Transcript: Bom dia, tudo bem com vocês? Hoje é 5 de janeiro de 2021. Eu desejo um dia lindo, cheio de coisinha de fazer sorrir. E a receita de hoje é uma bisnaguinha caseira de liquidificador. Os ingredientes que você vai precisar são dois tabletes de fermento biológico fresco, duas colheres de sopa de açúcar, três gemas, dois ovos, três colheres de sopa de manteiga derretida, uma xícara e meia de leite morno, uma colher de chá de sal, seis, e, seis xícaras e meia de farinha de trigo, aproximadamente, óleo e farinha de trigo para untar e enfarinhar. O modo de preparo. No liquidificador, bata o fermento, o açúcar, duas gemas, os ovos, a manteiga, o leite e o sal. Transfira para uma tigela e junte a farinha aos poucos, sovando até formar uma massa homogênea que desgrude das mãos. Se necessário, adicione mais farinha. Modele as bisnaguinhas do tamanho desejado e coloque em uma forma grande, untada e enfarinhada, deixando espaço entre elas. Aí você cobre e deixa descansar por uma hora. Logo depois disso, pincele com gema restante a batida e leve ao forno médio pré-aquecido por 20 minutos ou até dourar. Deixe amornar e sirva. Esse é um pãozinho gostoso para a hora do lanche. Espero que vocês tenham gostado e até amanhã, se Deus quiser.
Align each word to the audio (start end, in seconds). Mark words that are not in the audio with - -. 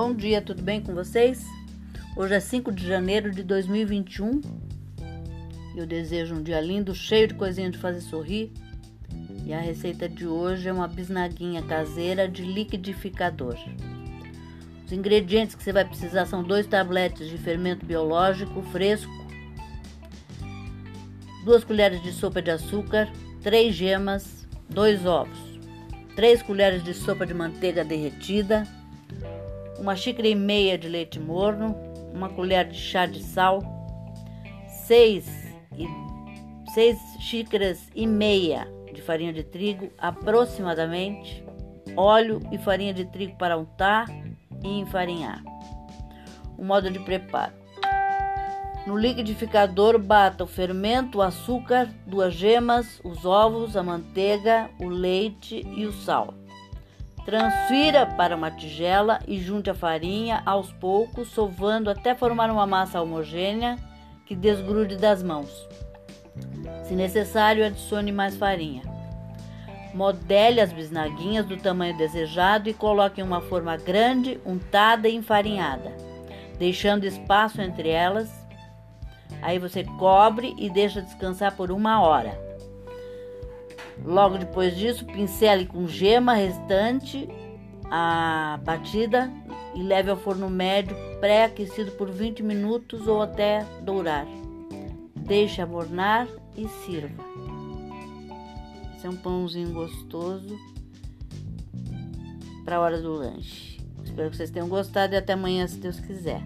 Bom 0.00 0.14
dia, 0.14 0.40
tudo 0.40 0.62
bem 0.62 0.80
com 0.80 0.94
vocês? 0.94 1.44
Hoje 2.16 2.32
é 2.32 2.38
5 2.38 2.70
de 2.70 2.86
janeiro 2.86 3.32
de 3.32 3.42
2021. 3.42 4.40
Eu 5.74 5.84
desejo 5.84 6.36
um 6.36 6.42
dia 6.44 6.60
lindo, 6.60 6.94
cheio 6.94 7.26
de 7.26 7.34
coisinha 7.34 7.68
de 7.68 7.78
fazer 7.78 8.00
sorrir. 8.02 8.52
E 9.44 9.52
a 9.52 9.58
receita 9.58 10.08
de 10.08 10.24
hoje 10.24 10.68
é 10.68 10.72
uma 10.72 10.86
bisnaguinha 10.86 11.62
caseira 11.62 12.28
de 12.28 12.42
liquidificador. 12.44 13.56
Os 14.86 14.92
ingredientes 14.92 15.56
que 15.56 15.64
você 15.64 15.72
vai 15.72 15.84
precisar 15.84 16.26
são 16.26 16.44
dois 16.44 16.64
tabletes 16.64 17.28
de 17.28 17.36
fermento 17.36 17.84
biológico 17.84 18.62
fresco, 18.70 19.10
duas 21.44 21.64
colheres 21.64 22.00
de 22.04 22.12
sopa 22.12 22.40
de 22.40 22.52
açúcar, 22.52 23.10
três 23.42 23.74
gemas, 23.74 24.46
dois 24.70 25.04
ovos, 25.04 25.58
três 26.14 26.40
colheres 26.40 26.84
de 26.84 26.94
sopa 26.94 27.26
de 27.26 27.34
manteiga 27.34 27.84
derretida, 27.84 28.62
uma 29.78 29.94
xícara 29.96 30.28
e 30.28 30.34
meia 30.34 30.76
de 30.76 30.88
leite 30.88 31.18
morno, 31.20 31.74
uma 32.12 32.28
colher 32.28 32.68
de 32.68 32.76
chá 32.76 33.06
de 33.06 33.22
sal, 33.22 33.62
seis, 34.86 35.26
e, 35.76 35.86
seis 36.72 36.98
xícaras 37.20 37.88
e 37.94 38.06
meia 38.06 38.68
de 38.92 39.00
farinha 39.00 39.32
de 39.32 39.44
trigo, 39.44 39.90
aproximadamente, 39.98 41.44
óleo 41.96 42.40
e 42.50 42.58
farinha 42.58 42.92
de 42.92 43.04
trigo 43.04 43.36
para 43.36 43.56
untar 43.56 44.06
e 44.64 44.80
enfarinhar. 44.80 45.42
O 46.56 46.64
modo 46.64 46.90
de 46.90 46.98
preparo. 46.98 47.52
No 48.86 48.96
liquidificador, 48.96 49.98
bata 49.98 50.44
o 50.44 50.46
fermento, 50.46 51.18
o 51.18 51.22
açúcar, 51.22 51.88
duas 52.06 52.32
gemas, 52.32 53.00
os 53.04 53.24
ovos, 53.24 53.76
a 53.76 53.82
manteiga, 53.82 54.70
o 54.80 54.88
leite 54.88 55.62
e 55.76 55.84
o 55.84 55.92
sal. 55.92 56.34
Transfira 57.28 58.06
para 58.06 58.34
uma 58.34 58.50
tigela 58.50 59.18
e 59.28 59.38
junte 59.38 59.68
a 59.68 59.74
farinha 59.74 60.42
aos 60.46 60.72
poucos, 60.72 61.28
sovando 61.28 61.90
até 61.90 62.14
formar 62.14 62.50
uma 62.50 62.66
massa 62.66 63.02
homogênea 63.02 63.76
que 64.24 64.34
desgrude 64.34 64.96
das 64.96 65.22
mãos. 65.22 65.68
Se 66.84 66.94
necessário, 66.94 67.66
adicione 67.66 68.12
mais 68.12 68.34
farinha. 68.34 68.80
Modele 69.92 70.58
as 70.58 70.72
bisnaguinhas 70.72 71.44
do 71.44 71.58
tamanho 71.58 71.98
desejado 71.98 72.70
e 72.70 72.72
coloque 72.72 73.20
em 73.20 73.24
uma 73.24 73.42
forma 73.42 73.76
grande, 73.76 74.40
untada 74.46 75.06
e 75.06 75.14
enfarinhada, 75.14 75.94
deixando 76.58 77.04
espaço 77.04 77.60
entre 77.60 77.90
elas. 77.90 78.30
Aí 79.42 79.58
você 79.58 79.84
cobre 79.84 80.54
e 80.56 80.70
deixa 80.70 81.02
descansar 81.02 81.54
por 81.54 81.70
uma 81.70 82.00
hora. 82.00 82.47
Logo 84.04 84.38
depois 84.38 84.76
disso, 84.76 85.04
pincele 85.04 85.66
com 85.66 85.86
gema 85.86 86.34
restante 86.34 87.28
a 87.90 88.58
batida 88.64 89.30
e 89.74 89.82
leve 89.82 90.10
ao 90.10 90.16
forno 90.16 90.48
médio 90.48 90.96
pré-aquecido 91.20 91.92
por 91.92 92.10
20 92.10 92.42
minutos 92.42 93.06
ou 93.06 93.22
até 93.22 93.64
dourar. 93.82 94.26
Deixe 95.14 95.60
amornar 95.60 96.26
e 96.56 96.66
sirva. 96.84 97.22
Esse 98.96 99.06
é 99.06 99.10
um 99.10 99.16
pãozinho 99.16 99.72
gostoso 99.72 100.58
para 102.64 102.76
a 102.76 102.80
hora 102.80 103.00
do 103.00 103.12
lanche. 103.12 103.78
Espero 104.02 104.30
que 104.30 104.36
vocês 104.36 104.50
tenham 104.50 104.68
gostado 104.68 105.14
e 105.14 105.16
até 105.16 105.34
amanhã, 105.34 105.66
se 105.66 105.78
Deus 105.78 106.00
quiser. 106.00 106.42